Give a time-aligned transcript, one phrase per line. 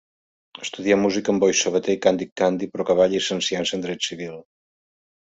[0.61, 4.35] Estudià música amb Boi Sabater i Càndid Candi, però acabà llicenciant-se en dret civil.